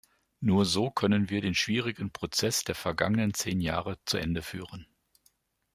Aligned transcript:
Nur 0.39 0.65
so 0.65 0.89
können 0.89 1.29
wir 1.29 1.41
den 1.41 1.53
schwierigen 1.53 2.09
Prozess 2.11 2.63
der 2.63 2.73
vergangenen 2.73 3.35
zehn 3.35 3.61
Jahre 3.61 3.99
zu 4.05 4.17
Ende 4.17 4.41
führen. 4.41 4.87